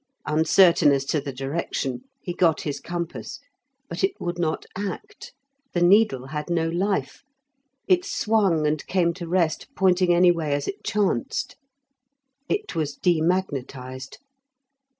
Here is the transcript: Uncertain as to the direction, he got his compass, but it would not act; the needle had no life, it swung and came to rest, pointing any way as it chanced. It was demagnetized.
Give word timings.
Uncertain 0.25 0.91
as 0.91 1.05
to 1.05 1.21
the 1.21 1.31
direction, 1.31 2.01
he 2.23 2.33
got 2.33 2.61
his 2.61 2.79
compass, 2.79 3.39
but 3.87 4.03
it 4.03 4.19
would 4.19 4.39
not 4.39 4.65
act; 4.75 5.31
the 5.73 5.79
needle 5.79 6.29
had 6.29 6.49
no 6.49 6.67
life, 6.67 7.23
it 7.87 8.03
swung 8.03 8.65
and 8.65 8.87
came 8.87 9.13
to 9.13 9.27
rest, 9.27 9.67
pointing 9.75 10.11
any 10.11 10.31
way 10.31 10.53
as 10.55 10.67
it 10.67 10.83
chanced. 10.83 11.55
It 12.49 12.73
was 12.73 12.95
demagnetized. 12.97 14.17